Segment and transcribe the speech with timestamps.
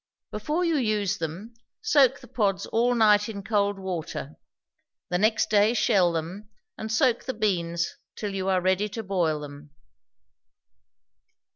[0.31, 4.35] Before you use them, soak the pods all night in cold water,
[5.09, 9.41] the next day shell them, and soak the beans till you are ready to boil
[9.41, 9.69] them.